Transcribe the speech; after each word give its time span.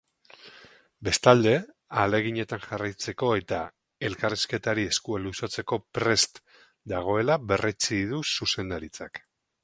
Bestalde, 1.07 1.51
ahaleginetan 1.97 2.63
jarraitzeko 2.63 3.29
eta 3.41 3.59
elkarrizketari 4.09 4.85
eskua 4.93 5.19
luzatzeko 5.25 5.79
prest 5.97 6.41
dagoela 6.93 7.37
berretsi 7.53 8.01
du 8.15 8.23
zuzendaritzak. 8.39 9.21